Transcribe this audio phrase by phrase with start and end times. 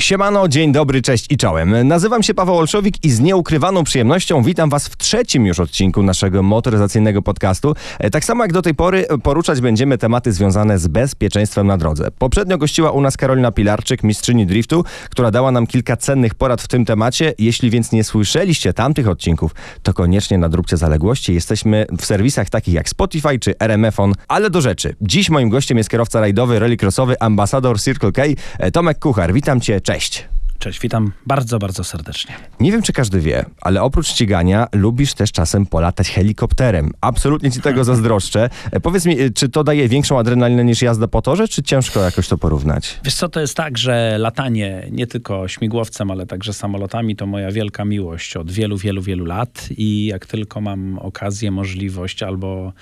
[0.00, 1.88] Siemano, dzień dobry, cześć i czołem.
[1.88, 6.42] Nazywam się Paweł Olszowik i z nieukrywaną przyjemnością witam Was w trzecim już odcinku naszego
[6.42, 7.74] motoryzacyjnego podcastu.
[7.98, 11.76] E, Tak samo jak do tej pory e, poruszać będziemy tematy związane z bezpieczeństwem na
[11.76, 12.10] drodze.
[12.18, 16.68] Poprzednio gościła u nas Karolina Pilarczyk, mistrzyni driftu, która dała nam kilka cennych porad w
[16.68, 17.34] tym temacie.
[17.38, 21.34] Jeśli więc nie słyszeliście tamtych odcinków, to koniecznie nadróbcie zaległości.
[21.34, 24.12] Jesteśmy w serwisach takich jak Spotify czy RMFon.
[24.28, 24.96] Ale do rzeczy.
[25.00, 28.22] Dziś moim gościem jest kierowca rajdowy, rallycrossowy, ambasador Circle K,
[28.58, 29.32] e, Tomek Kuchar.
[29.32, 30.28] Witam Cię, cześć.
[30.58, 32.34] Cześć, witam bardzo, bardzo serdecznie.
[32.60, 36.90] Nie wiem, czy każdy wie, ale oprócz ścigania lubisz też czasem polatać helikopterem.
[37.00, 38.50] Absolutnie ci tego zazdroszczę.
[38.72, 42.00] E, Powiedz mi, e, czy to daje większą adrenalinę niż jazda po torze, czy ciężko
[42.00, 43.00] jakoś to porównać?
[43.04, 47.50] Wiesz co, to jest tak, że latanie nie tylko śmigłowcem, ale także samolotami to moja
[47.50, 52.72] wielka miłość od wielu, wielu, wielu lat i jak tylko mam okazję, możliwość albo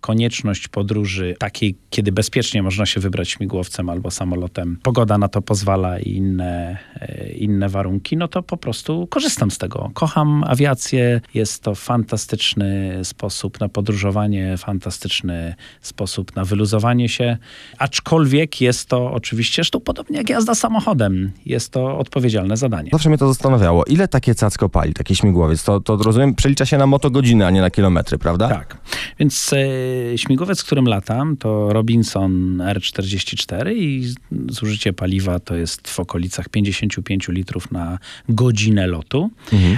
[0.00, 5.98] konieczność podróży takiej, kiedy bezpiecznie można się wybrać śmigłowcem albo samolotem, pogoda na to pozwala
[5.98, 9.90] i inne, e, inne warunki, no to po prostu korzystam z tego.
[9.94, 17.36] Kocham awiację, jest to fantastyczny sposób na podróżowanie, fantastyczny sposób na wyluzowanie się,
[17.78, 22.90] aczkolwiek jest to oczywiście, zresztą podobnie jak jazda samochodem, jest to odpowiedzialne zadanie.
[22.92, 23.84] Zawsze mnie to zastanawiało.
[23.84, 25.64] Ile takie cacko pali, taki śmigłowiec?
[25.64, 28.48] To, to rozumiem, przelicza się na motogodziny, a nie na kilometry, prawda?
[28.48, 28.78] Tak.
[29.18, 29.56] Więc e,
[30.16, 34.14] śmigłowiec, którym latam, to Robinson R44 i
[34.48, 39.30] zużycie paliwa to jest w okolicach 55 litrów na godzinę lotu.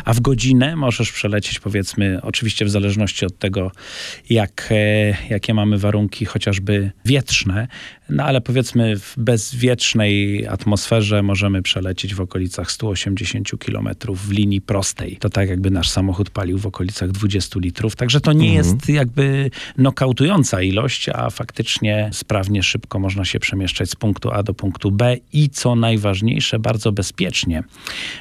[0.05, 3.73] A w godzinę możesz przelecieć powiedzmy, oczywiście w zależności od tego,
[4.31, 7.69] jak, e, jakie mamy warunki chociażby wietrzne,
[8.11, 15.17] no ale powiedzmy w bezwietrznej atmosferze możemy przelecieć w okolicach 180 km w linii prostej.
[15.17, 17.97] To tak jakby nasz samochód palił w okolicach 20 litrów.
[17.97, 23.97] Także to nie jest jakby nokautująca ilość, a faktycznie sprawnie, szybko można się przemieszczać z
[23.97, 27.63] punktu A do punktu B i co najważniejsze, bardzo bezpiecznie,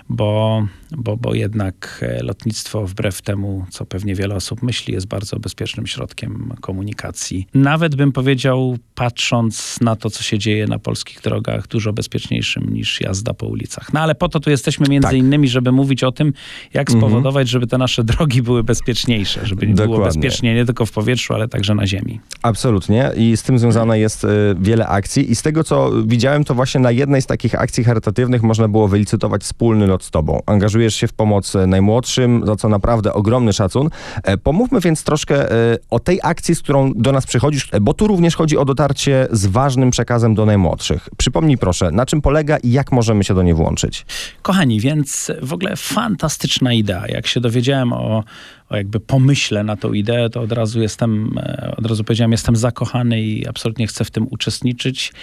[0.09, 5.39] bo, bo, bo jednak e, lotnictwo wbrew temu, co pewnie wiele osób myśli, jest bardzo
[5.39, 7.47] bezpiecznym środkiem komunikacji.
[7.53, 13.01] Nawet bym powiedział, patrząc na to, co się dzieje na polskich drogach, dużo bezpieczniejszym niż
[13.01, 13.93] jazda po ulicach.
[13.93, 15.17] No ale po to tu jesteśmy między Tak.
[15.17, 16.33] innymi, żeby mówić o tym,
[16.73, 20.21] jak spowodować, żeby te nasze drogi były bezpieczniejsze, żeby nie było Dokładnie.
[20.21, 22.19] bezpiecznie nie tylko w powietrzu, ale także na ziemi.
[22.41, 24.27] Absolutnie i z tym związane jest y,
[24.59, 28.43] wiele akcji i z tego co widziałem to właśnie na jednej z takich akcji charytatywnych
[28.43, 30.41] można było wylicytować wspólny lot z tobą.
[30.79, 33.89] Angażujesz się w pomoc najmłodszym, za co naprawdę ogromny szacun.
[34.23, 37.93] E, Pomówmy więc troszkę e, o tej akcji, z którą do nas przychodzisz, e, bo
[37.93, 41.09] tu również chodzi o dotarcie z ważnym przekazem do najmłodszych.
[41.17, 44.05] Przypomnij proszę, na czym polega i jak możemy się do niej włączyć?
[44.41, 47.07] Kochani, więc w ogóle fantastyczna idea.
[47.07, 48.23] Jak się dowiedziałem o,
[48.69, 51.39] o jakby pomyśle na tą ideę, to od razu jestem,
[51.77, 55.13] od razu powiedziałem, jestem zakochany i absolutnie chcę w tym uczestniczyć.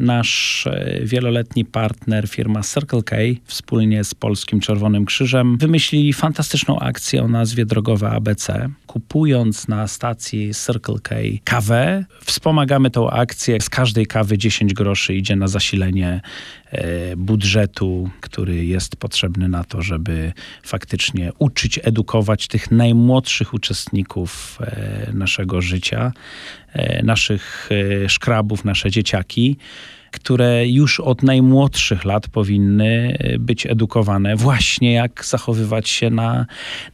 [0.00, 7.22] Nasz e, wieloletni partner, firma Circle K, wspólnie z Polskim Czerwonym Krzyżem, wymyślili fantastyczną akcję
[7.22, 8.68] o nazwie Drogowe ABC.
[8.86, 11.14] Kupując na stacji Circle K
[11.44, 13.60] kawę, wspomagamy tą akcję.
[13.60, 16.20] Z każdej kawy 10 groszy idzie na zasilenie
[17.16, 25.62] budżetu, który jest potrzebny na to, żeby faktycznie uczyć, edukować tych najmłodszych uczestników e, naszego
[25.62, 26.12] życia,
[26.72, 27.68] e, naszych
[28.04, 29.56] e, szkrabów, nasze dzieciaki
[30.10, 36.46] które już od najmłodszych lat powinny e, być edukowane właśnie jak zachowywać się na,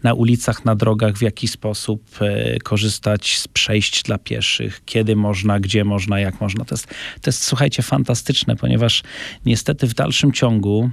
[0.03, 5.61] na ulicach, na drogach, w jaki sposób e, korzystać z przejść dla pieszych, kiedy można,
[5.61, 6.65] gdzie można, jak można.
[6.65, 6.87] To jest,
[7.21, 9.03] to jest słuchajcie, fantastyczne, ponieważ
[9.47, 10.91] niestety w dalszym ciągu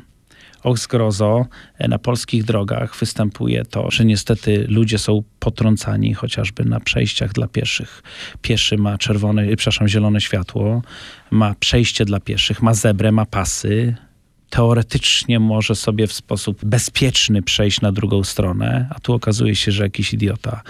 [0.64, 1.46] Och zgrozo,
[1.78, 7.48] e, na polskich drogach występuje to, że niestety ludzie są potrącani chociażby na przejściach dla
[7.48, 8.04] pieszych.
[8.42, 10.82] Pieszy ma czerwone, e, przepraszam, zielone światło,
[11.32, 13.96] ma przejście dla pieszych, ma zebrę, ma pasy.
[14.50, 19.84] Teoretycznie może sobie w sposób bezpieczny przejść na drugą stronę, a tu okazuje się, że
[19.84, 20.62] jakiś idiota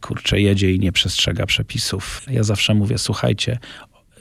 [0.00, 2.22] kurczę jedzie i nie przestrzega przepisów.
[2.30, 3.58] Ja zawsze mówię, słuchajcie,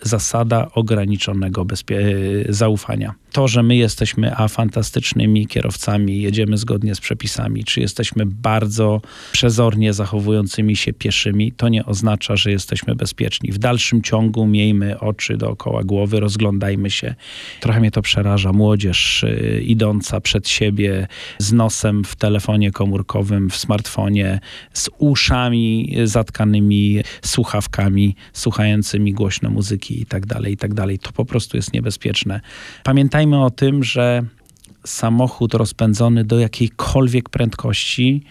[0.02, 3.14] zasada ograniczonego e, zaufania.
[3.32, 9.02] To, że my jesteśmy a fantastycznymi kierowcami, jedziemy zgodnie z przepisami, czy jesteśmy bardzo
[9.32, 13.52] przezornie zachowującymi się pieszymi, to nie oznacza, że jesteśmy bezpieczni.
[13.52, 17.16] W dalszym ciągu miejmy oczy dookoła głowy, rozglądajmy się.
[17.60, 18.54] Trochę mnie to przeraża.
[18.54, 21.08] Młodzież y, idąca przed siebie
[21.38, 24.40] z nosem w telefonie komórkowym, w smartfonie,
[24.74, 31.00] z uszami zatkanymi słuchawkami, słuchającymi głośno muzyki i tak dalej, i tak dalej.
[31.00, 32.42] To po prostu jest niebezpieczne.
[32.84, 34.24] Pamiętajmy o tym, że
[34.86, 38.24] samochód rozpędzony do jakiejkolwiek prędkości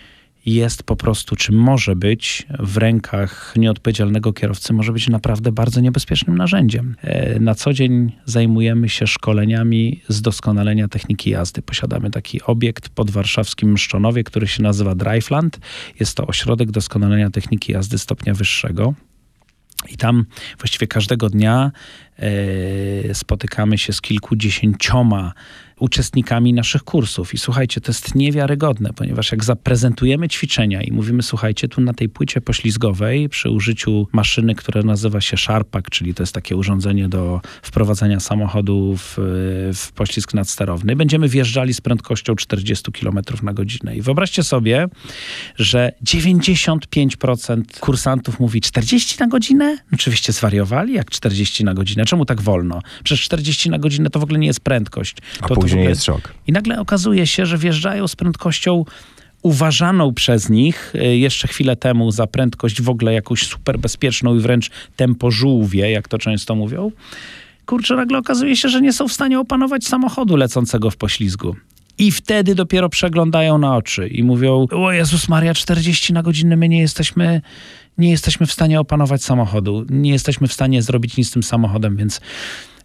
[0.46, 6.36] jest po prostu, czy może być w rękach nieodpowiedzialnego kierowcy, może być naprawdę bardzo niebezpiecznym
[6.36, 6.96] narzędziem.
[7.02, 11.62] E, na co dzień zajmujemy się szkoleniami z doskonalenia techniki jazdy.
[11.62, 15.58] Posiadamy taki obiekt pod warszawskim Mszczonowie, który się nazywa Driveland.
[16.00, 18.94] Jest to ośrodek doskonalenia techniki jazdy stopnia wyższego.
[19.88, 20.24] I tam
[20.58, 21.72] właściwie każdego dnia
[22.18, 25.32] e, spotykamy się z kilkudziesięcioma
[25.80, 27.34] uczestnikami naszych kursów.
[27.34, 32.08] I słuchajcie, to jest niewiarygodne, ponieważ jak zaprezentujemy ćwiczenia i mówimy, słuchajcie, tu na tej
[32.08, 37.40] płycie poślizgowej przy użyciu maszyny, która nazywa się Sharpak, czyli to jest takie urządzenie do
[37.62, 39.14] wprowadzania samochodu w,
[39.74, 43.96] w poślizg nadsterowny, będziemy wjeżdżali z prędkością 40 km na godzinę.
[43.96, 44.88] I wyobraźcie sobie,
[45.56, 49.78] że 95% kursantów mówi 40 na godzinę?
[49.92, 52.04] Oczywiście zwariowali, jak 40 na godzinę.
[52.04, 52.82] Czemu tak wolno?
[53.04, 55.16] Przecież 40 na godzinę to w ogóle nie jest prędkość.
[55.48, 55.90] To, później ogóle...
[55.90, 56.34] jest szok.
[56.46, 58.84] I nagle okazuje się, że wjeżdżają z prędkością
[59.42, 64.40] uważaną przez nich y, jeszcze chwilę temu za prędkość w ogóle jakąś super bezpieczną i
[64.40, 66.90] wręcz tempo żółwie, jak to często mówią.
[67.66, 71.56] Kurczę, nagle okazuje się, że nie są w stanie opanować samochodu lecącego w poślizgu.
[71.98, 76.68] I wtedy dopiero przeglądają na oczy i mówią: O Jezus Maria, 40 na godzinę my
[76.68, 77.40] nie jesteśmy,
[77.98, 81.96] nie jesteśmy w stanie opanować samochodu, nie jesteśmy w stanie zrobić nic z tym samochodem,
[81.96, 82.20] więc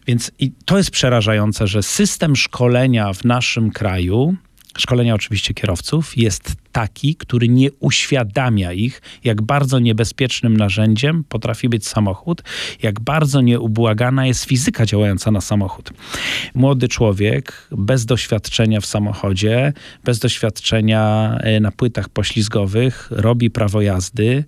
[0.07, 4.36] więc i to jest przerażające, że system szkolenia w naszym kraju,
[4.77, 11.88] szkolenia oczywiście kierowców, jest taki, który nie uświadamia ich, jak bardzo niebezpiecznym narzędziem potrafi być
[11.88, 12.44] samochód,
[12.81, 15.94] jak bardzo nieubłagana jest fizyka działająca na samochód.
[16.56, 24.44] Młody człowiek bez doświadczenia w samochodzie, bez doświadczenia e, na płytach poślizgowych, robi prawo jazdy,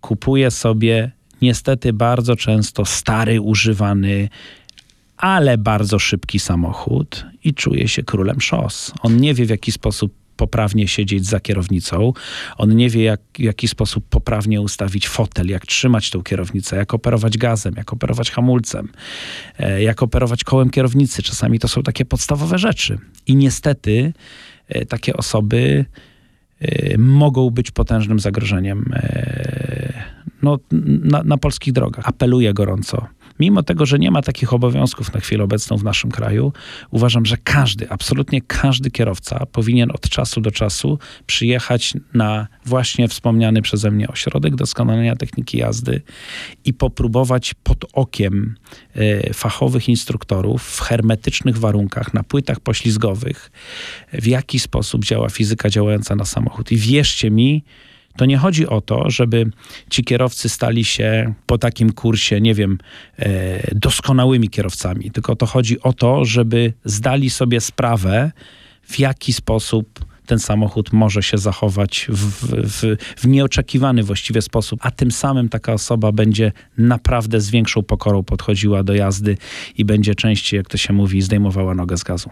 [0.00, 1.10] kupuje sobie
[1.42, 4.28] niestety bardzo często stary, używany,
[5.16, 8.92] ale bardzo szybki samochód i czuje się królem szos.
[9.02, 12.12] On nie wie, w jaki sposób poprawnie siedzieć za kierownicą.
[12.56, 16.94] On nie wie, jak, w jaki sposób poprawnie ustawić fotel, jak trzymać tą kierownicę, jak
[16.94, 18.88] operować gazem, jak operować hamulcem,
[19.58, 21.22] e, jak operować kołem kierownicy.
[21.22, 22.98] Czasami to są takie podstawowe rzeczy.
[23.26, 24.12] I niestety
[24.68, 25.84] e, takie osoby
[26.60, 28.94] e, mogą być potężnym zagrożeniem
[30.42, 30.58] no,
[31.04, 32.08] na, na polskich drogach.
[32.08, 33.06] Apeluję gorąco
[33.40, 36.52] Mimo tego, że nie ma takich obowiązków na chwilę obecną w naszym kraju,
[36.90, 43.62] uważam, że każdy, absolutnie każdy kierowca powinien od czasu do czasu przyjechać na właśnie wspomniany
[43.62, 46.02] przeze mnie ośrodek doskonalenia techniki jazdy
[46.64, 48.54] i popróbować pod okiem
[48.96, 53.50] y, fachowych instruktorów w hermetycznych warunkach, na płytach poślizgowych,
[54.12, 56.72] w jaki sposób działa fizyka działająca na samochód.
[56.72, 57.64] I wierzcie mi,
[58.16, 59.50] to nie chodzi o to, żeby
[59.90, 62.78] ci kierowcy stali się po takim kursie, nie wiem,
[63.18, 68.32] e, doskonałymi kierowcami, tylko to chodzi o to, żeby zdali sobie sprawę,
[68.82, 74.90] w jaki sposób ten samochód może się zachować w, w, w, nieoczekiwany właściwie sposób, a
[74.90, 79.36] tym samym taka osoba będzie naprawdę z większą pokorą podchodziła do jazdy
[79.78, 82.30] i będzie częściej, jak to się mówi, zdejmowała nogę z gazu.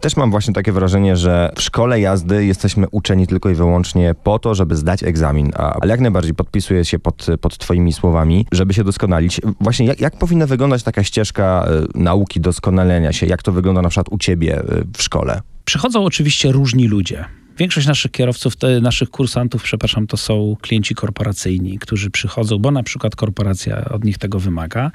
[0.00, 4.38] Też mam właśnie takie wrażenie, że w szkole jazdy jesteśmy uczeni tylko i wyłącznie po
[4.38, 8.74] to, żeby zdać egzamin, a, ale jak najbardziej podpisuję się pod, pod twoimi słowami, żeby
[8.74, 9.40] się doskonalić.
[9.60, 13.26] Właśnie jak, jak powinna wyglądać taka ścieżka y, nauki doskonalenia się?
[13.26, 15.40] Jak to wygląda na przykład u ciebie y, w szkole?
[15.64, 17.24] Przychodzą oczywiście różni ludzie.
[17.58, 23.16] Większość naszych kierowców, naszych kursantów, przepraszam, to są klienci korporacyjni, którzy przychodzą, bo na przykład
[23.16, 24.90] korporacja od nich tego wymaga.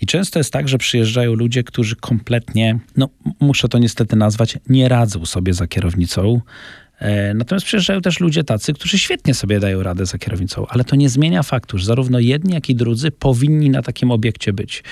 [0.00, 3.08] I często jest tak, że przyjeżdżają ludzie, którzy kompletnie, no
[3.40, 6.40] muszę to niestety nazwać, nie radzą sobie za kierownicą,
[7.34, 11.08] natomiast przyjeżdżają też ludzie tacy, którzy świetnie sobie dają radę za kierownicą, ale to nie
[11.08, 14.84] zmienia faktu, że zarówno jedni, jak i drudzy powinni na takim obiekcie być.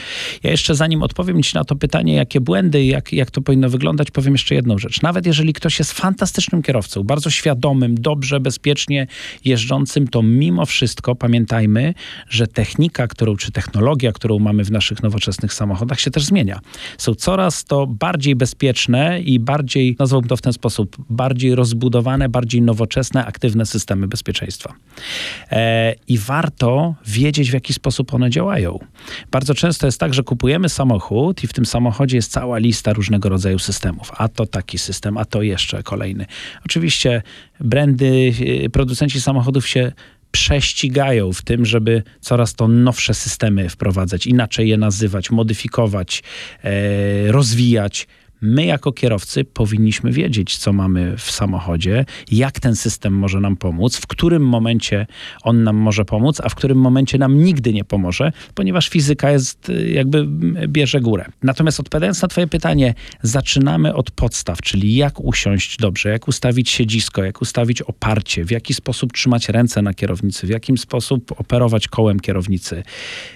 [0.42, 4.10] Ja jeszcze zanim odpowiem Ci na to pytanie, jakie błędy, jak, jak to powinno wyglądać,
[4.10, 5.02] powiem jeszcze jedną rzecz.
[5.02, 9.06] Nawet jeżeli ktoś jest fantastycznym kierowcą, bardzo świadomym, dobrze, bezpiecznie
[9.44, 11.94] jeżdżącym, to mimo wszystko pamiętajmy,
[12.28, 16.60] że technika, którą, czy technologia, którą mamy w naszych nowoczesnych samochodach się też zmienia.
[16.98, 21.95] Są coraz to bardziej bezpieczne i bardziej, nazwałbym to w ten sposób, bardziej rozbudowane
[22.28, 24.74] bardziej nowoczesne, aktywne systemy bezpieczeństwa.
[25.50, 28.78] E, I warto wiedzieć, w jaki sposób one działają.
[29.30, 33.28] Bardzo często jest tak, że kupujemy samochód i w tym samochodzie jest cała lista różnego
[33.28, 34.12] rodzaju systemów.
[34.16, 36.26] A to taki system, a to jeszcze kolejny.
[36.64, 37.22] Oczywiście
[37.60, 38.32] brandy,
[38.64, 39.92] e, producenci samochodów się
[40.30, 46.22] prześcigają w tym, żeby coraz to nowsze systemy wprowadzać, inaczej je nazywać, modyfikować,
[46.64, 48.06] e, rozwijać
[48.46, 53.96] my jako kierowcy powinniśmy wiedzieć, co mamy w samochodzie, jak ten system może nam pomóc,
[53.96, 55.06] w którym momencie
[55.42, 59.68] on nam może pomóc, a w którym momencie nam nigdy nie pomoże, ponieważ fizyka jest
[59.68, 60.26] y, jakby
[60.68, 61.24] bierze górę.
[61.42, 67.24] Natomiast odpowiadając na twoje pytanie, zaczynamy od podstaw, czyli jak usiąść dobrze, jak ustawić siedzisko,
[67.24, 72.20] jak ustawić oparcie, w jaki sposób trzymać ręce na kierownicy, w jaki sposób operować kołem
[72.20, 72.82] kierownicy.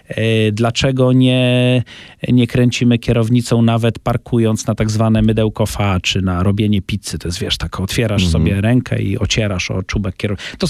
[0.09, 1.83] E, dlaczego nie,
[2.29, 7.19] nie kręcimy kierownicą nawet parkując na tak zwane mydełko fa, czy na robienie pizzy.
[7.19, 8.33] To jest, wiesz, tak otwierasz Mhm.
[8.33, 10.57] sobie rękę i ocierasz o czubek kierownicy.
[10.59, 10.67] To,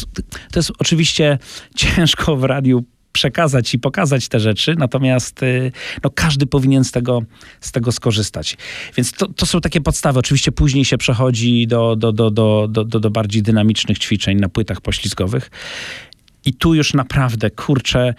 [0.52, 1.38] to jest oczywiście
[1.76, 5.72] ciężko w radiu przekazać i pokazać te rzeczy, natomiast y,
[6.04, 7.22] no, każdy powinien z tego,
[7.60, 8.56] z tego skorzystać.
[8.96, 10.18] Więc to, to są takie podstawy.
[10.18, 14.80] Oczywiście później się przechodzi do, do, do, do, do, do bardziej dynamicznych ćwiczeń na płytach
[14.80, 15.50] poślizgowych.
[16.44, 18.14] I tu już naprawdę, kurczę,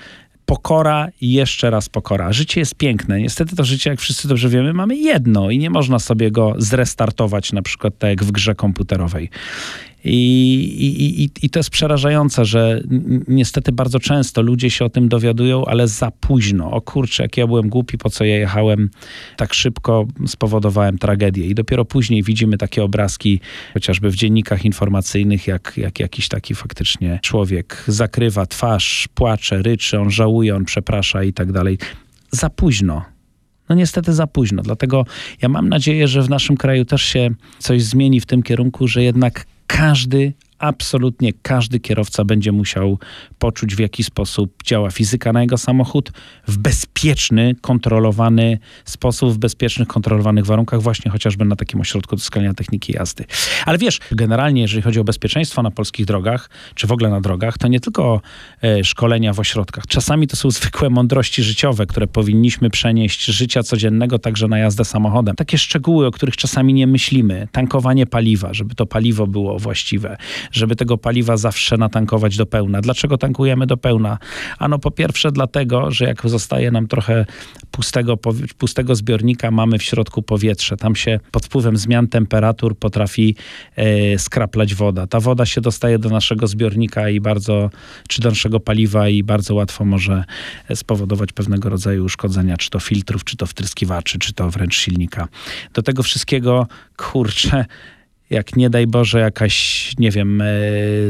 [0.51, 2.33] pokora i jeszcze raz pokora.
[2.33, 3.21] Życie jest piękne.
[3.21, 7.53] Niestety to życie, jak wszyscy dobrze wiemy, mamy jedno i nie można sobie go zrestartować,
[7.53, 9.29] na przykład tak jak w grze komputerowej.
[10.03, 10.13] I,
[10.79, 12.81] i, i, I to jest przerażające, że
[13.27, 16.71] niestety bardzo często ludzie się o tym dowiadują, ale za późno.
[16.71, 18.89] O kurczę, jak ja byłem głupi, po co ja jechałem
[19.37, 21.45] tak szybko, spowodowałem tragedię.
[21.45, 23.39] I dopiero później widzimy takie obrazki,
[23.73, 30.11] chociażby w dziennikach informacyjnych, jak, jak jakiś taki faktycznie człowiek zakrywa twarz, płacze, ryczy, on
[30.11, 31.77] żałuje, on przeprasza i tak dalej.
[32.31, 33.05] Za późno.
[33.69, 34.61] No niestety za późno.
[34.61, 35.05] Dlatego
[35.41, 37.29] ja mam nadzieję, że w naszym kraju też się
[37.59, 42.99] coś zmieni w tym kierunku, że jednak każdy, absolutnie każdy kierowca będzie musiał
[43.39, 46.11] poczuć, w jaki sposób działa fizyka na jego samochód
[46.47, 52.93] w bezpieczny, kontrolowany sposób, w bezpiecznych, kontrolowanych warunkach, właśnie chociażby na takim ośrodku doskonalenia techniki
[52.93, 53.25] jazdy.
[53.65, 57.57] Ale wiesz, generalnie, jeżeli chodzi o bezpieczeństwo na polskich drogach, czy w ogóle na drogach,
[57.57, 58.21] to nie tylko
[58.63, 59.87] e, szkolenia w ośrodkach.
[59.87, 64.85] Czasami to są zwykłe mądrości życiowe, które powinniśmy przenieść z życia codziennego także na jazdę
[64.85, 65.35] samochodem.
[65.35, 67.47] Takie szczegóły, o których czasami nie myślimy.
[67.51, 70.17] Tankowanie paliwa, żeby to paliwo było właściwe,
[70.51, 72.81] żeby tego paliwa zawsze natankować do pełna.
[72.81, 74.17] Dlaczego tankujemy do pełna?
[74.59, 77.25] Ano po pierwsze dlatego, że jak zostaje nam trochę
[77.71, 78.17] pustego,
[78.57, 80.77] pustego zbiornika, mamy w środku powietrze.
[80.77, 83.35] Tam się pod wpływem zmian temperatur potrafi
[83.75, 85.07] e, skraplać woda.
[85.07, 87.69] Ta woda się dostaje do naszego zbiornika i bardzo,
[88.07, 90.23] czy do naszego paliwa i bardzo łatwo może
[90.69, 95.27] e, spowodować pewnego rodzaju uszkodzenia, czy to filtrów, czy to wtryskiwaczy, czy to wręcz silnika.
[95.73, 96.67] Do tego wszystkiego,
[96.97, 97.65] kurczę,
[98.31, 100.45] jak nie daj Boże jakaś, nie wiem, e,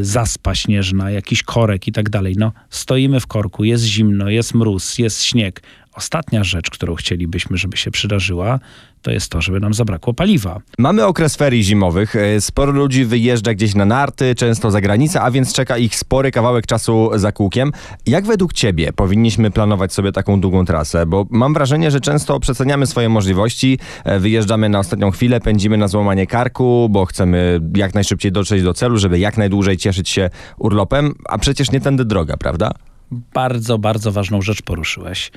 [0.01, 2.35] zaspa śnieżna, jakiś korek i tak dalej.
[2.37, 5.61] No, stoimy w korku, jest zimno, jest mróz, jest śnieg.
[5.95, 8.59] Ostatnia rzecz, którą chcielibyśmy, żeby się przydarzyła,
[9.01, 10.59] to jest to, żeby nam zabrakło paliwa.
[10.77, 12.15] Mamy okres ferii zimowych.
[12.15, 16.31] e, Sporo ludzi wyjeżdża gdzieś na narty, często za granicę, a więc czeka ich spory
[16.31, 17.71] kawałek czasu za kółkiem.
[18.05, 21.05] Jak według ciebie powinniśmy planować sobie taką długą trasę?
[21.05, 25.87] Bo mam wrażenie, że często przeceniamy swoje możliwości, e, wyjeżdżamy na ostatnią chwilę, pędzimy na
[25.87, 31.13] złamanie karku, bo chcemy jak najszybciej dotrzeć do celu, żeby jak najdłużej cieszyć się urlopem,
[31.29, 32.71] a przecież nie tędy droga, prawda?
[33.11, 35.31] Bardzo, bardzo ważną rzecz poruszyłeś.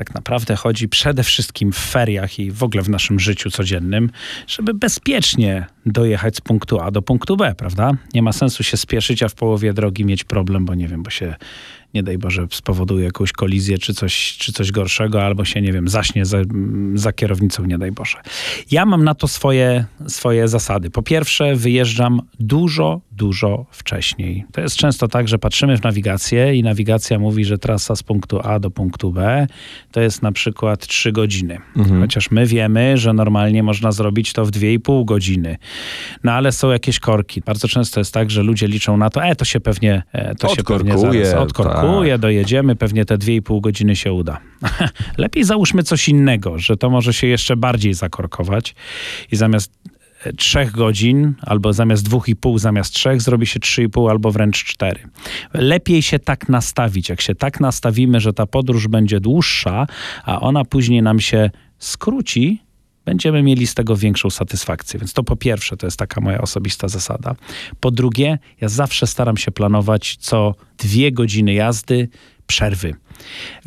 [0.00, 4.10] Tak naprawdę chodzi przede wszystkim w feriach i w ogóle w naszym życiu codziennym,
[4.46, 7.92] żeby bezpiecznie dojechać z punktu A do punktu B, prawda?
[8.14, 11.10] Nie ma sensu się spieszyć, a w połowie drogi mieć problem, bo nie wiem, bo
[11.10, 11.34] się
[11.94, 15.88] nie daj Boże, spowoduje jakąś kolizję czy coś, czy coś gorszego, albo się, nie wiem,
[15.88, 16.38] zaśnie za,
[16.94, 18.18] za kierownicą, nie daj Boże.
[18.70, 20.90] Ja mam na to swoje, swoje zasady.
[20.90, 24.44] Po pierwsze, wyjeżdżam dużo, dużo wcześniej.
[24.52, 28.40] To jest często tak, że patrzymy w nawigację i nawigacja mówi, że trasa z punktu
[28.44, 29.46] A do punktu B
[29.92, 31.58] to jest na przykład 3 godziny.
[32.00, 35.56] Chociaż my wiemy, że normalnie można zrobić to w 2,5 godziny.
[36.24, 37.40] No ale są jakieś korki.
[37.40, 40.48] Bardzo często jest tak, że ludzie liczą na to, e, to się pewnie, e, to
[40.48, 44.40] się pewnie Odkorkuje, zaraz odkorkuje, dojedziemy, pewnie te 2,5 godziny się uda.
[45.18, 48.74] Lepiej załóżmy coś innego, że to może się jeszcze bardziej zakorkować
[49.32, 49.72] i zamiast
[50.36, 54.30] trzech godzin, albo zamiast dwóch i pół, zamiast trzech, zrobi się trzy i pół, albo
[54.30, 55.00] wręcz cztery.
[55.54, 57.08] Lepiej się tak nastawić.
[57.08, 59.86] Jak się tak nastawimy, że ta podróż będzie dłuższa,
[60.24, 62.62] a ona później nam się skróci,
[63.04, 65.00] będziemy mieli z tego większą satysfakcję.
[65.00, 67.34] Więc to po pierwsze, to jest taka moja osobista zasada.
[67.80, 72.08] Po drugie, ja zawsze staram się planować co dwie godziny jazdy
[72.46, 72.94] przerwy.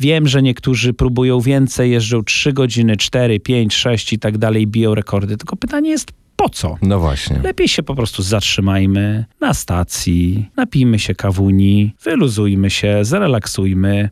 [0.00, 4.94] Wiem, że niektórzy próbują więcej, jeżdżą 3 godziny, 4, 5, 6 i tak dalej, biją
[4.94, 5.36] rekordy.
[5.36, 6.76] Tylko pytanie jest po co?
[6.82, 7.38] No właśnie.
[7.38, 14.10] Lepiej się po prostu zatrzymajmy na stacji, napijmy się kawuni, wyluzujmy się, zrelaksujmy.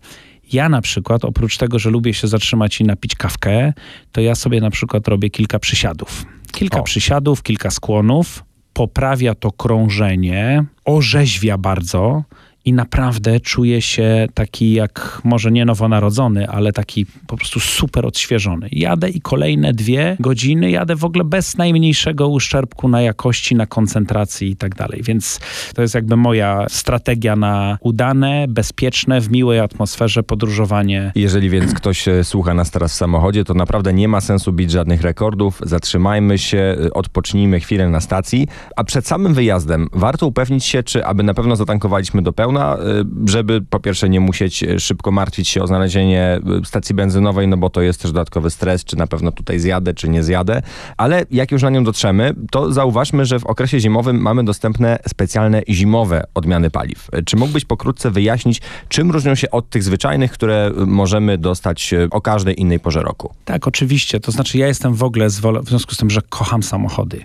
[0.53, 3.73] Ja na przykład, oprócz tego, że lubię się zatrzymać i napić kawkę,
[4.13, 6.27] to ja sobie na przykład robię kilka przysiadów.
[6.53, 6.83] Kilka O.
[6.83, 12.25] przysiadów, kilka skłonów, poprawia to krążenie, orzeźwia bardzo
[12.65, 18.69] i naprawdę czuję się taki jak może nie nowonarodzony, ale taki po prostu super odświeżony.
[18.73, 24.51] Jadę i kolejne dwie godziny jadę w ogóle bez najmniejszego uszczerbku na jakości, na koncentracji
[24.51, 25.03] i tak dalej.
[25.03, 25.41] Więc
[25.75, 31.13] to jest jakby moja strategia na udane, bezpieczne, w miłej atmosferze podróżowanie.
[31.15, 34.71] Jeżeli więc ktoś e, słucha nas teraz w samochodzie, to naprawdę nie ma sensu bić
[34.71, 35.61] żadnych rekordów.
[35.63, 41.07] Zatrzymajmy się, e, odpocznijmy chwilę na stacji, a przed samym wyjazdem warto upewnić się, czy
[41.07, 45.49] aby na pewno zatankowaliśmy do pełna, e, żeby po pierwsze nie musieć e, szybko martwić
[45.49, 49.07] się o znalezienie e, stacji benzynowej, no bo to jest też dodatkowy stres, czy na
[49.07, 50.63] pewno tutaj zjadę, czy nie zjadę.
[50.97, 55.63] Ale jak już na nią dotrzemy, to zauważmy, że w okresie zimowym mamy dostępne specjalne
[55.69, 57.09] zimowe odmiany paliw.
[57.25, 62.61] Czy mógłbyś pokrótce wyjaśnić, czym różnią się od tych zwyczajnych, które możemy dostać o każdej
[62.61, 63.35] innej porze roku?
[63.45, 64.21] Tak, oczywiście.
[64.21, 67.25] To znaczy, ja jestem w ogóle w związku z tym, że kocham samochody.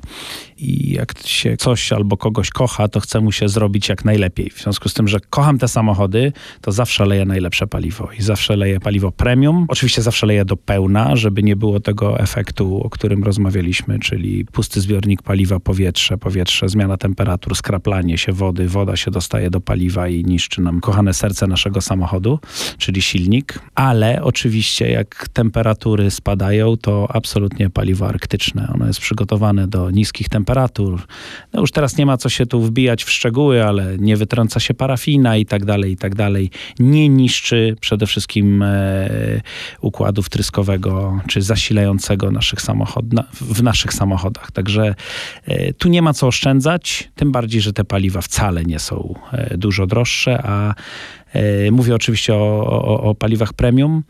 [0.58, 4.50] I jak się coś albo kogoś kocha, to chce mu się zrobić jak najlepiej.
[4.50, 8.10] W związku z tym, że kocham te samochody, to zawsze leję najlepsze paliwo.
[8.20, 9.66] I zawsze leję paliwo premium.
[9.68, 14.82] Oczywiście zawsze leję do pełna, żeby nie było tego efektu, o którym rozmawialiśmy, czyli pusty
[14.82, 20.24] zbiornik paliwa, powietrze, powietrze, zmiana temperatur, skraplanie się wody, woda się dostaje do paliwa i
[20.24, 22.40] niszczy nam kochane serce naszego samochodu,
[22.78, 23.60] czyli silnik.
[23.76, 28.68] Ale oczywiście, jak temperatury spadają, to absolutnie paliwo arktyczne.
[28.74, 30.47] Ono jest przygotowane do niskich temperatur.
[31.54, 34.74] No już teraz nie ma co się tu wbijać w szczegóły, ale nie wytrąca się
[34.74, 36.50] parafina i tak dalej, i tak dalej.
[36.80, 39.10] Nie niszczy przede wszystkim e,
[39.82, 44.52] układu wtryskowego czy zasilającego naszych samochod, na, w naszych samochodach.
[44.52, 44.96] Także
[45.46, 49.58] e, tu nie ma co oszczędzać, tym bardziej, że te paliwa wcale nie są e,
[49.58, 50.74] dużo droższe, a
[51.72, 54.04] mówię oczywiście o, o, o paliwach premium.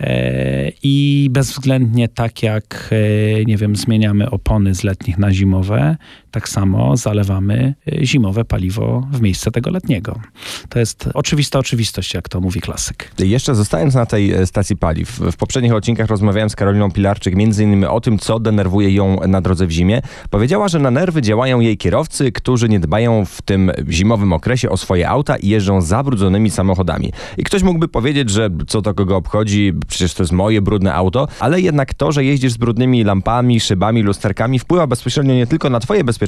[0.00, 5.96] E, i bezwzględnie tak jak, e, nie wiem, zmieniamy opony z letnich na zimowe,
[6.30, 10.20] tak samo zalewamy e, zimowe paliwo w miejsce tego letniego.
[10.68, 13.12] To jest oczywista oczywistość, jak to mówi klasyk.
[13.18, 17.64] Jeszcze zostając na tej e, stacji paliw, w poprzednich odcinkach rozmawiałem z Karoliną Pilarczyk między
[17.64, 20.02] innymi o tym, co denerwuje ją na drodze w zimie.
[20.30, 24.76] Powiedziała, że na nerwy działają jej kierowcy, którzy nie dbają w tym zimowym okresie o
[24.76, 27.12] swoje auta i jeżdżą zabrudzonymi samochodami.
[27.38, 31.28] I ktoś mógłby powiedzieć, że co to kogo obchodzi, przecież to jest moje brudne auto,
[31.40, 35.80] ale jednak to, że jeździsz z brudnymi lampami, szybami, lusterkami wpływa bezpośrednio nie tylko na
[35.80, 36.19] twoje bezpieczeństwo,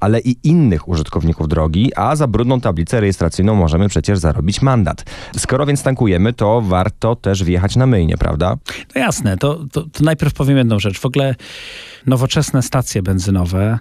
[0.00, 5.04] ale i innych użytkowników drogi, a za brudną tablicę rejestracyjną możemy przecież zarobić mandat.
[5.36, 8.56] Skoro więc tankujemy, to warto też wjechać na myjnie, prawda?
[8.94, 10.98] No jasne, to, to, to najpierw powiem jedną rzecz.
[10.98, 11.34] W ogóle
[12.06, 13.78] nowoczesne stacje benzynowe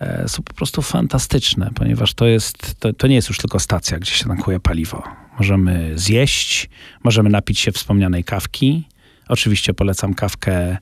[0.00, 3.98] e, są po prostu fantastyczne, ponieważ to, jest, to, to nie jest już tylko stacja,
[3.98, 5.02] gdzie się tankuje paliwo.
[5.38, 6.70] Możemy zjeść,
[7.04, 8.88] możemy napić się wspomnianej kawki.
[9.28, 10.76] Oczywiście polecam kawkę,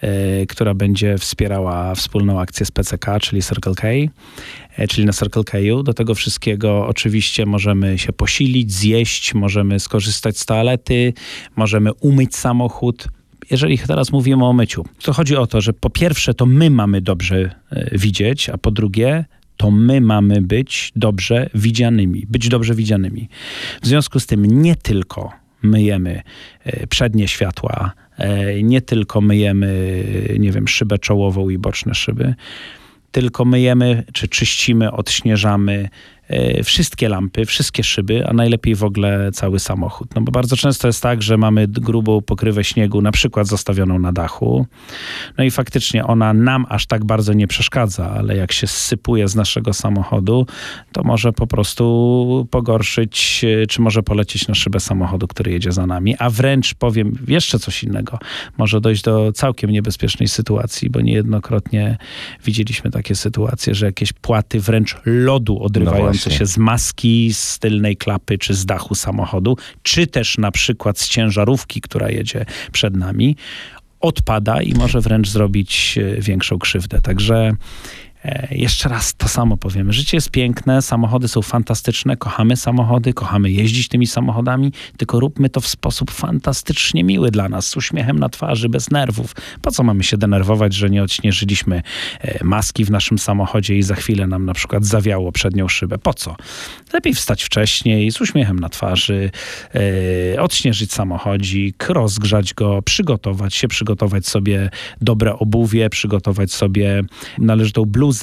[0.00, 3.88] e, która będzie wspierała wspólną akcję z PCK, czyli Circle K,
[4.76, 5.82] e, czyli na Circle K'u.
[5.82, 11.12] Do tego wszystkiego oczywiście możemy się posilić, zjeść, możemy skorzystać z toalety,
[11.56, 13.08] możemy umyć samochód.
[13.50, 17.00] Jeżeli teraz mówimy o myciu, to chodzi o to, że po pierwsze to my mamy
[17.00, 19.24] dobrze e, widzieć, a po drugie
[19.56, 23.28] to my mamy być dobrze widzianymi, być dobrze widzianymi.
[23.82, 26.22] W związku z tym nie tylko myjemy
[26.64, 30.04] e, przednie światła, e, nie tylko myjemy,
[30.38, 32.34] nie wiem, szybę czołową i boczne szyby,
[33.12, 35.88] tylko myjemy, czy czyścimy, odśnieżamy
[36.64, 40.14] wszystkie lampy, wszystkie szyby, a najlepiej w ogóle cały samochód.
[40.14, 44.12] No bo bardzo często jest tak, że mamy grubą pokrywę śniegu, na przykład zostawioną na
[44.12, 44.66] dachu,
[45.38, 49.34] no i faktycznie ona nam aż tak bardzo nie przeszkadza, ale jak się zsypuje z
[49.34, 50.46] naszego samochodu,
[50.92, 55.86] to może po prostu pogorszyć, e, czy może polecieć na szybę samochodu, który jedzie za
[55.86, 58.18] nami, a wręcz powiem jeszcze coś innego.
[58.58, 61.98] Może dojść do całkiem niebezpiecznej sytuacji, bo niejednokrotnie
[62.44, 66.38] widzieliśmy takie sytuacje, że jakieś płaty wręcz lodu odrywające właśnie.
[66.38, 71.08] się z maski, z tylnej klapy, czy z dachu samochodu, czy też na przykład z
[71.08, 73.36] ciężarówki, która jedzie przed nami,
[74.00, 77.00] odpada i może wręcz zrobić e, większą krzywdę.
[77.00, 77.52] Także
[78.50, 79.92] jeszcze raz to samo powiemy.
[79.92, 85.60] Życie jest piękne, samochody są fantastyczne, kochamy samochody, kochamy jeździć tymi samochodami, tylko róbmy to
[85.60, 89.34] w sposób fantastycznie miły dla nas, z uśmiechem na twarzy, bez nerwów.
[89.62, 91.82] Po co mamy się denerwować, że nie odśnieżyliśmy
[92.20, 95.98] e, maski w naszym samochodzie i za chwilę nam na przykład zawiało przednią szybę?
[95.98, 96.36] Po co?
[96.92, 99.30] Lepiej wstać wcześniej, z uśmiechem na twarzy,
[100.34, 107.04] e, odśnieżyć samochodzik, rozgrzać go, przygotować się, przygotować sobie dobre obuwie, przygotować sobie
[107.38, 108.17] należytą bluzę,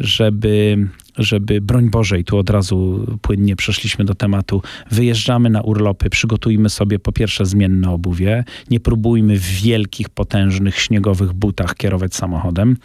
[0.00, 0.76] żeby
[1.18, 6.70] żeby, broń Boże, i tu od razu płynnie przeszliśmy do tematu, wyjeżdżamy na urlopy, przygotujmy
[6.70, 12.76] sobie po pierwsze zmienne obuwie, nie próbujmy w wielkich, potężnych, śniegowych butach kierować samochodem.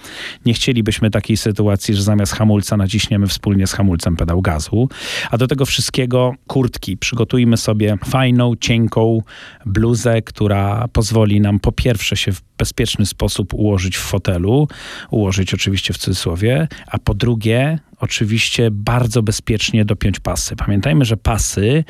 [0.46, 4.90] Nie chcielibyśmy takiej sytuacji, że zamiast hamulca naciśniemy wspólnie z hamulcem pedał gazu.
[5.32, 6.98] A do tego wszystkiego kurtki.
[6.98, 9.22] Przygotujmy sobie fajną, cienką
[9.66, 14.68] bluzę, która pozwoli nam po pierwsze się w bezpieczny sposób ułożyć w fotelu,
[15.12, 20.56] ułożyć oczywiście w cudzysłowie, a po drugie oczywiście bardzo bezpiecznie dopiąć pasy.
[20.56, 21.84] Pamiętajmy, że pasy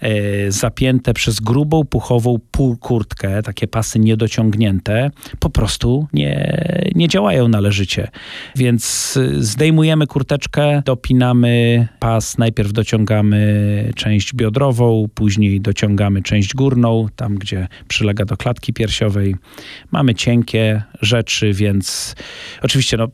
[0.00, 6.62] e, zapięte przez grubą, puchową półkurtkę, takie pasy niedociągnięte, po prostu nie,
[6.94, 8.08] nie działają należycie.
[8.56, 17.34] Więc y, zdejmujemy kurteczkę, dopinamy pas, najpierw dociągamy część biodrową, później dociągamy część górną, tam
[17.34, 19.36] gdzie przylega do klatki piersiowej.
[19.90, 22.14] Mamy cienkie rzeczy, więc
[22.62, 23.08] oczywiście no,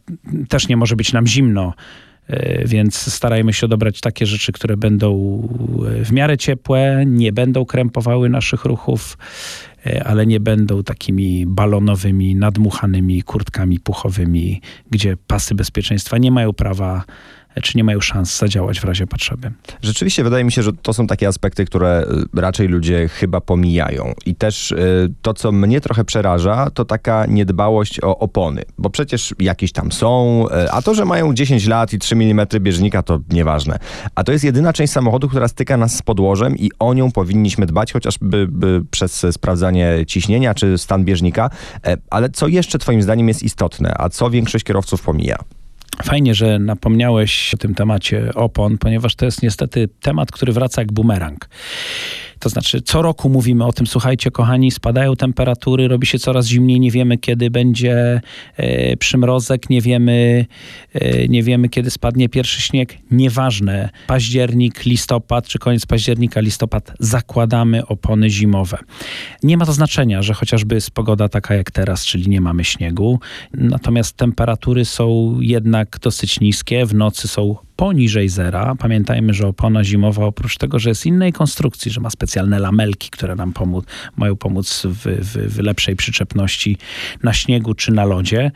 [0.49, 1.75] też nie może być nam zimno.
[2.29, 5.41] E, Więc starajmy się dobrać takie rzeczy, które będą
[6.01, 9.19] e, w miarę ciepłe, nie będą krępowały naszych ruchów,
[9.87, 14.61] e, ale nie będą takimi balonowymi, nadmuchanymi kurtkami puchowymi,
[14.91, 17.05] gdzie pasy bezpieczeństwa nie mają prawa
[17.63, 19.51] czy nie mają szans zadziałać w razie potrzeby.
[19.83, 24.13] Rzeczywiście wydaje mi się, że to są takie aspekty, które y, raczej ludzie chyba pomijają.
[24.27, 28.63] I też y, to, co mnie trochę przeraża, to taka niedbałość o opony.
[28.79, 32.47] Bo przecież jakieś tam są, y, a to, że mają 10 lat i 3 mm
[32.61, 33.79] bieżnika, to nieważne.
[34.15, 37.67] A to jest jedyna część samochodu, która styka nas z podłożem i o nią powinniśmy
[37.67, 41.51] dbać, chociażby by przez sprawdzanie ciśnienia czy stan bieżnika.
[41.87, 45.37] E, Ale co jeszcze twoim zdaniem jest istotne, a co większość kierowców pomija?
[46.05, 50.93] Fajnie, że napomniałeś o tym temacie opon, ponieważ to jest niestety temat, który wraca jak
[50.93, 51.49] bumerang.
[52.45, 56.81] To znaczy, co roku mówimy o tym, słuchajcie, kochani, spadają temperatury, robi się coraz zimniej,
[56.81, 58.21] nie wiemy, kiedy będzie
[58.57, 60.47] e, przymrozek, nie wiemy,
[60.95, 62.99] e, nie wiemy, kiedy spadnie pierwszy śnieg.
[63.11, 68.79] Nieważne, październik, listopad, czy koniec października, listopad, zakładamy opony zimowe.
[69.43, 73.21] Nie ma to znaczenia, że chociażby jest pogoda taka jak teraz, czyli nie mamy śniegu,
[73.55, 78.75] natomiast temperatury są jednak dosyć niskie, w nocy są poniżej zera.
[78.79, 83.37] Pamiętajmy, że opona zimowa oprócz tego, że jest innej konstrukcji, że ma specjalne lamelki, które
[83.37, 83.85] nam pomóc,
[84.17, 86.77] mają pomóc w, w, w lepszej przyczepności
[87.23, 88.51] na śniegu czy na lodzie.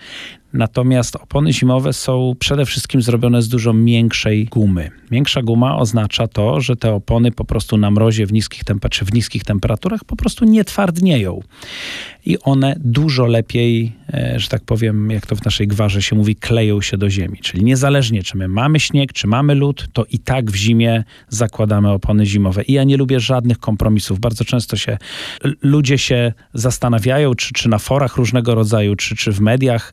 [0.53, 4.91] Natomiast opony zimowe są przede wszystkim zrobione z dużo miększej gumy.
[5.11, 9.05] Miększa guma oznacza to, że te opony po prostu na mrozie w niskich, temper- czy
[9.05, 11.41] w niskich temperaturach po prostu nie twardnieją.
[12.27, 16.37] I one dużo lepiej, e, że tak powiem, jak to w naszej gwarze się mówi,
[16.37, 17.39] kleją się do ziemi.
[17.39, 21.91] Czyli niezależnie, czy my mamy śnieg, czy mamy lód, to i tak w zimie zakładamy
[21.91, 22.63] opony zimowe.
[22.63, 24.21] I ja nie lubię żadnych kompromisów.
[24.21, 24.99] Bardzo często się
[25.63, 29.93] ludzie się zastanawiają, czy, czy na forach różnego rodzaju, czy, czy w mediach,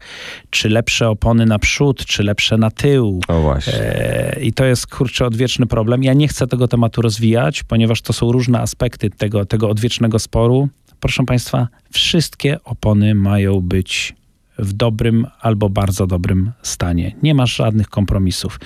[0.49, 3.21] czy lepsze opony na przód, czy lepsze na tył.
[3.27, 3.73] O właśnie.
[3.73, 6.03] E, I to jest kurczę odwieczny problem.
[6.03, 10.69] Ja nie chcę tego tematu rozwijać, ponieważ to są różne aspekty tego, tego odwiecznego sporu.
[10.99, 14.15] Proszę Państwa, wszystkie opony mają być
[14.59, 17.15] w dobrym albo bardzo dobrym stanie.
[17.23, 18.59] Nie masz żadnych kompromisów.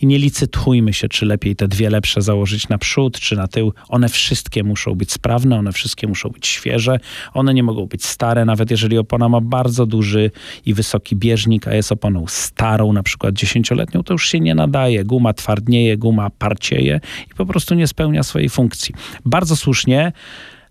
[0.00, 3.72] I nie licytujmy się, czy lepiej te dwie lepsze założyć na przód, czy na tył.
[3.88, 7.00] One wszystkie muszą być sprawne, one wszystkie muszą być świeże,
[7.34, 10.30] one nie mogą być stare, nawet jeżeli opona ma bardzo duży
[10.66, 15.04] i wysoki bieżnik, a jest oponą starą, na przykład dziesięcioletnią, to już się nie nadaje.
[15.04, 18.94] Guma twardnieje, guma parcieje i po prostu nie spełnia swojej funkcji.
[19.24, 20.12] Bardzo słusznie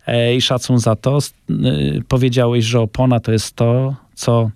[0.08, 1.20] e, i szacun za to.
[1.50, 4.52] y, Powiedziałeś, że opona to jest to, co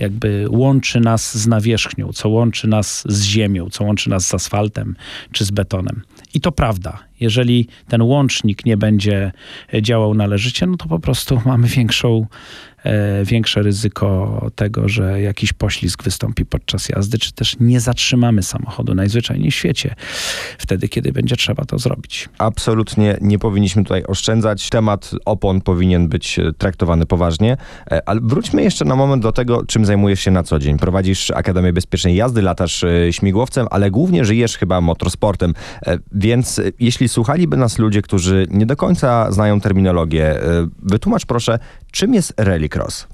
[0.00, 4.96] jakby łączy nas z nawierzchnią, co łączy nas z ziemią, co łączy nas z asfaltem
[5.32, 6.02] czy z betonem.
[6.34, 7.07] I to prawda.
[7.20, 9.32] Jeżeli ten łącznik nie będzie
[9.74, 12.26] e, działał należycie, no to po prostu mamy większą,
[12.84, 18.94] e, większe ryzyko tego, że jakiś poślizg wystąpi podczas jazdy, czy też nie zatrzymamy samochodu
[18.94, 19.94] najzwyczajniej w świecie
[20.58, 22.28] wtedy, kiedy będzie trzeba to zrobić.
[22.38, 24.68] Absolutnie nie powinniśmy tutaj oszczędzać.
[24.70, 27.56] Temat opon powinien być e, traktowany poważnie.
[28.06, 30.78] Ale wróćmy jeszcze na moment do tego, czym zajmujesz się na co dzień.
[30.78, 35.54] Prowadzisz Akademię Bezpiecznej Jazdy, latasz śmigłowcem, ale głównie żyjesz chyba motorsportem.
[36.12, 36.62] Więc e,
[37.08, 41.58] jeśli słuchaliby nas ludzie, którzy nie do końca znają terminologię, e, wytłumacz proszę,
[41.90, 43.06] czym jest rallycross?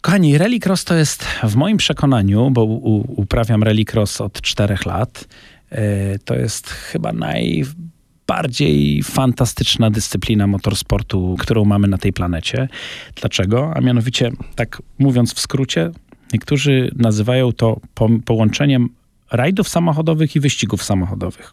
[0.00, 5.28] Kochani, rallycross to jest w moim przekonaniu, bo u, uprawiam rallycross od czterech lat,
[5.70, 12.68] e, to jest chyba najbardziej fantastyczna dyscyplina motorsportu, którą mamy na tej planecie.
[13.14, 13.72] Dlaczego?
[13.76, 15.90] A mianowicie, tak mówiąc w skrócie,
[16.32, 18.88] niektórzy nazywają to po, połączeniem
[19.30, 21.50] rajdów samochodowych i wyścigów samochodowych.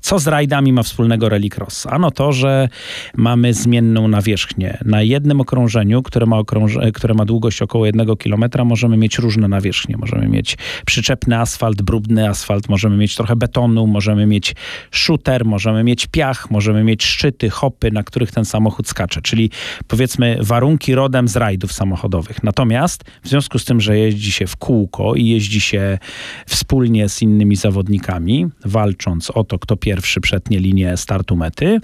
[0.00, 1.86] Co z rajdami ma wspólnego Rallycross?
[1.86, 2.68] Ano to, że
[3.16, 4.78] mamy zmienną nawierzchnię.
[4.84, 9.48] Na jednym okrążeniu, które ma, okrąże, które ma długość około jednego kilometra, możemy mieć różne
[9.48, 9.96] nawierzchnie.
[9.96, 14.54] Możemy mieć przyczepny asfalt, brudny asfalt, możemy mieć trochę betonu, możemy mieć
[14.90, 19.22] shooter, możemy mieć piach, możemy mieć szczyty, hopy, na których ten samochód skacze.
[19.22, 19.50] Czyli
[19.86, 22.42] powiedzmy warunki rodem z rajdów samochodowych.
[22.42, 25.98] Natomiast w związku z tym, że jeździ się w kółko i jeździ się
[26.46, 31.80] wspólnie z innymi zawodnikami, walcząc o to, kto pierwszy przetnie linię startu mety,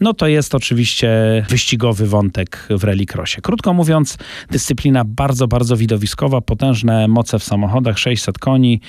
[0.00, 1.10] no to jest oczywiście
[1.48, 3.40] wyścigowy wątek w rallycrossie.
[3.42, 4.18] Krótko mówiąc,
[4.50, 8.80] dyscyplina bardzo, bardzo widowiskowa, potężne moce w samochodach, 600 koni,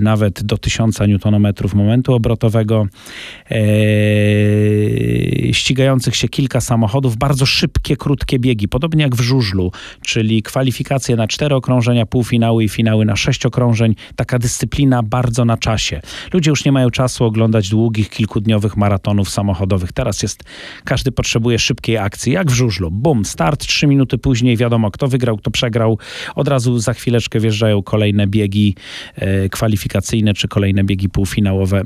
[0.00, 2.86] nawet do 1000 Nm momentu obrotowego,
[3.50, 3.56] e,
[5.52, 9.72] ścigających się kilka samochodów, bardzo szybkie, krótkie biegi, podobnie jak w żużlu,
[10.06, 15.56] czyli kwalifikacje na cztery okrążenia, półfinały i finały na sześć okrążeń, taka dyscyplina bardzo na
[15.56, 16.00] czasie.
[16.32, 19.92] Ludzie już nie mają czasu oglądać długich, kilkudniowych maratonów samochodowych.
[19.92, 20.44] Teraz jest,
[20.84, 22.90] każdy potrzebuje szybkiej akcji, jak w żużlu.
[22.90, 25.98] Bum, start, trzy minuty później wiadomo, kto wygrał, kto przegrał.
[26.34, 28.74] Od razu za chwileczkę wjeżdżają kolejne biegi
[29.16, 31.82] e, kwalifikacyjne, czy kolejne biegi półfinałowe.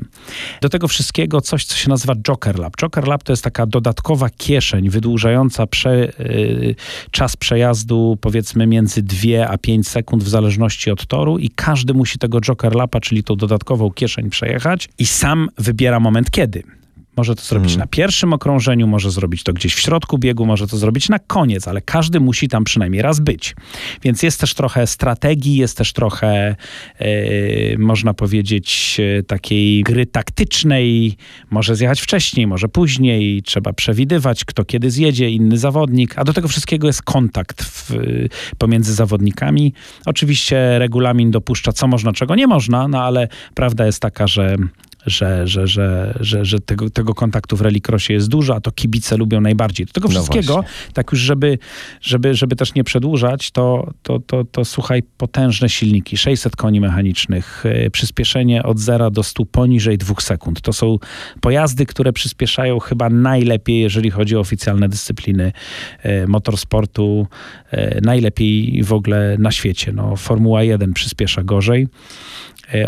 [0.61, 2.75] Do tego wszystkiego coś, co się nazywa Joker Lab.
[2.81, 6.75] Joker Lab to jest taka dodatkowa kieszeń wydłużająca prze, y,
[7.11, 12.19] czas przejazdu powiedzmy między 2 a 5 sekund w zależności od toru i każdy musi
[12.19, 16.63] tego Joker Lapa, czyli tą dodatkową kieszeń przejechać i sam wybiera moment kiedy.
[17.19, 20.77] Może to zrobić na pierwszym okrążeniu, może zrobić to gdzieś w środku biegu, może to
[20.77, 23.55] zrobić na koniec, ale każdy musi tam przynajmniej raz być.
[24.03, 26.55] Więc jest też trochę strategii, jest też trochę,
[26.99, 27.07] e,
[27.77, 31.17] można powiedzieć, e, takiej gry taktycznej.
[31.49, 36.47] Może zjechać wcześniej, może później, trzeba przewidywać, kto kiedy zjedzie, inny zawodnik, a do tego
[36.47, 37.95] wszystkiego jest kontakt w,
[38.57, 39.73] pomiędzy zawodnikami.
[40.05, 44.55] Oczywiście regulamin dopuszcza, co można, czego nie można, no ale prawda jest taka, że
[45.05, 49.17] że, że, że, że, że tego, tego kontaktu w rallycrossie jest dużo, a to kibice
[49.17, 49.85] lubią najbardziej.
[49.85, 50.93] Do tego No wszystkiego, właśnie.
[50.93, 51.57] tak już żeby,
[52.01, 57.63] żeby, żeby też nie przedłużać, to, to, to, to słuchaj, potężne silniki, 600 koni mechanicznych,
[57.65, 60.61] e, przyspieszenie od 0 do 100 poniżej 2 sekund.
[60.61, 60.97] To są
[61.41, 65.51] pojazdy, które przyspieszają chyba najlepiej, jeżeli chodzi o oficjalne dyscypliny
[66.03, 67.27] e, motorsportu,
[67.71, 69.91] e, najlepiej w ogóle na świecie.
[69.91, 71.87] No, Formuła 1 przyspiesza gorzej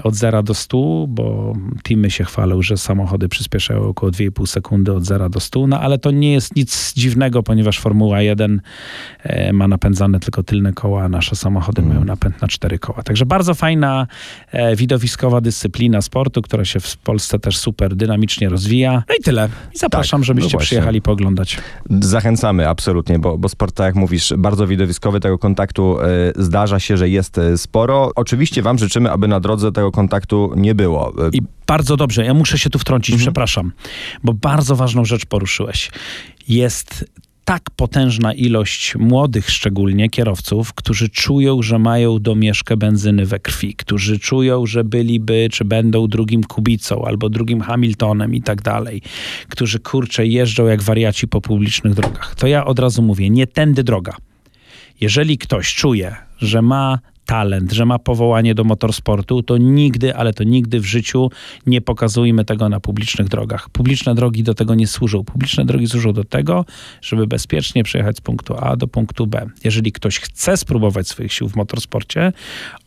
[0.03, 5.05] od 0 do 100, bo teamy się chwalą, że samochody przyspieszają około 2,5 sekundy od
[5.05, 8.61] 0 do 100, no ale to nie jest nic dziwnego, ponieważ Formuła 1
[9.23, 13.03] e, ma napędzane tylko tylne koła, a nasze samochody mają napęd na cztery koła.
[13.03, 14.07] Także bardzo fajna,
[14.51, 19.03] e, widowiskowa dyscyplina sportu, która się w Polsce też super dynamicznie rozwija.
[19.09, 19.49] No i tyle.
[19.75, 21.57] I zapraszam, Tak, żebyście no przyjechali pooglądać.
[21.89, 26.97] Zachęcamy absolutnie, bo, bo sport, tak jak mówisz, bardzo widowiskowy, tego kontaktu e, zdarza się,
[26.97, 28.11] że jest e, sporo.
[28.15, 31.13] Oczywiście wam życzymy, aby na drodze tego kontaktu nie było.
[31.33, 33.71] I bardzo dobrze, ja muszę się tu wtrącić, przepraszam,
[34.23, 35.91] bo bardzo ważną rzecz poruszyłeś.
[36.47, 37.05] Jest
[37.45, 44.19] tak potężna ilość młodych szczególnie kierowców, którzy czują, że mają domieszkę benzyny we krwi, którzy
[44.19, 49.01] czują, że byliby, czy będą drugim Kubicą albo drugim Hamiltonem i tak dalej,
[49.49, 52.35] którzy kurczę jeżdżą jak wariaci po publicznych drogach.
[52.35, 54.15] To ja od razu mówię, nie tędy droga.
[55.01, 60.43] Jeżeli ktoś czuje, że ma talent, że ma powołanie do motorsportu, to nigdy, ale to
[60.43, 61.29] nigdy w życiu
[61.65, 63.69] nie pokazujmy tego na publicznych drogach.
[63.69, 65.23] Publiczne drogi do tego nie służą.
[65.23, 66.65] Publiczne drogi służą do tego,
[67.01, 69.49] żeby bezpiecznie przejechać z punktu A do punktu B.
[69.63, 72.33] Jeżeli ktoś chce spróbować swoich sił w motorsporcie,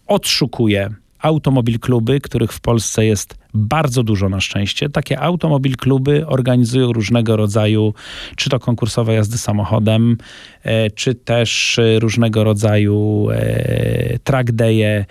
[0.06, 4.88] odszukuje automobil kluby, których w Polsce jest bardzo dużo na szczęście.
[4.88, 7.94] Takie automobil kluby organizują różnego rodzaju,
[8.36, 10.16] czy to konkursowe jazdy samochodem,
[10.62, 15.04] e, czy też e, różnego rodzaju e, track day'e,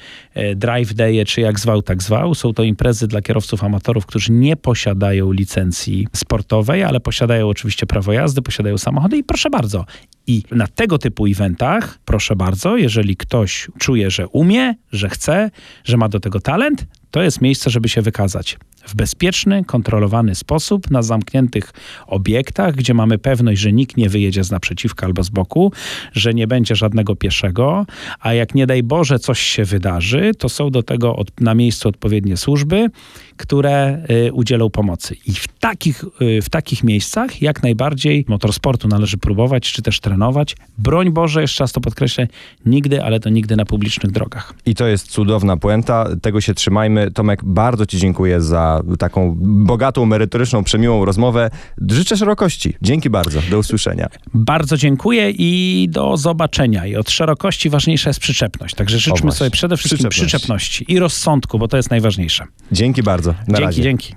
[0.55, 2.35] drive day'e, czy jak zwał, tak zwał.
[2.35, 8.13] Są to imprezy dla kierowców amatorów, którzy nie posiadają licencji sportowej, ale posiadają oczywiście prawo
[8.13, 9.85] jazdy, posiadają samochody i proszę bardzo.
[10.27, 15.51] I na tego typu eventach, proszę bardzo, jeżeli ktoś czuje, że umie, że chce,
[15.83, 18.57] że ma do tego talent, to jest miejsce, żeby się wykazać.
[18.87, 21.73] W bezpieczny, kontrolowany sposób, na zamkniętych
[22.07, 25.71] obiektach, gdzie mamy pewność, że nikt nie wyjedzie z naprzeciwka albo z boku,
[26.13, 27.85] że nie będzie żadnego pieszego,
[28.19, 31.89] a jak nie daj Boże coś się wydarzy, to są do tego od, na miejscu
[31.89, 32.89] odpowiednie służby,
[33.37, 35.15] które y, udzielą pomocy.
[35.25, 40.55] I w takich, y, w takich miejscach jak najbardziej motorsportu należy próbować, czy też trenować.
[40.77, 42.27] Broń Boże, jeszcze raz to podkreślę,
[42.65, 44.53] nigdy, ale to nigdy na publicznych drogach.
[44.65, 47.11] I to jest cudowna puenta, tego się trzymajmy.
[47.11, 51.49] Tomek, bardzo Ci dziękuję za taką bogatą, merytoryczną, przemiłą rozmowę.
[51.91, 52.73] Życzę szerokości.
[52.81, 53.41] Dzięki bardzo.
[53.49, 54.07] Do usłyszenia.
[54.33, 56.87] Bardzo dziękuję i do zobaczenia.
[56.87, 58.75] I od szerokości ważniejsza jest przyczepność.
[58.75, 62.45] Także życzmy sobie przede wszystkim przyczepności i rozsądku, bo to jest najważniejsze.
[62.71, 63.31] Dzięki bardzo.
[63.47, 63.83] Na dzięki, razie.
[63.83, 64.15] dzięki.